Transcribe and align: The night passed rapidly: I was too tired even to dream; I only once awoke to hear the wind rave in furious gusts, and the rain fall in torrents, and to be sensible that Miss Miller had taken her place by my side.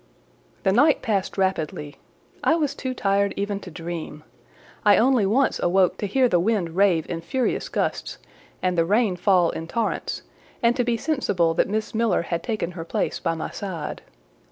The 0.63 0.71
night 0.71 1.03
passed 1.03 1.37
rapidly: 1.37 1.97
I 2.43 2.55
was 2.55 2.73
too 2.73 2.95
tired 2.95 3.35
even 3.37 3.59
to 3.59 3.69
dream; 3.69 4.23
I 4.83 4.97
only 4.97 5.27
once 5.27 5.59
awoke 5.59 5.97
to 5.99 6.07
hear 6.07 6.27
the 6.27 6.39
wind 6.39 6.71
rave 6.71 7.07
in 7.07 7.21
furious 7.21 7.69
gusts, 7.69 8.17
and 8.63 8.75
the 8.75 8.83
rain 8.85 9.15
fall 9.15 9.51
in 9.51 9.67
torrents, 9.67 10.23
and 10.63 10.75
to 10.75 10.83
be 10.83 10.97
sensible 10.97 11.53
that 11.53 11.69
Miss 11.69 11.93
Miller 11.93 12.23
had 12.23 12.41
taken 12.41 12.71
her 12.71 12.83
place 12.83 13.19
by 13.19 13.35
my 13.35 13.51
side. 13.51 14.01